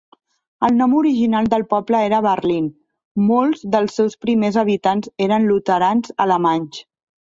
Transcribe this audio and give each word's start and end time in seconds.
El 0.67 0.71
nom 0.77 0.93
original 0.99 1.49
del 1.51 1.65
poble 1.73 1.99
era 2.05 2.21
Berlin; 2.27 2.69
molts 3.27 3.61
dels 3.77 3.99
seus 4.01 4.19
primers 4.25 4.59
habitants 4.63 5.13
eren 5.27 5.47
luterans 5.53 6.15
alemanys. 6.27 6.83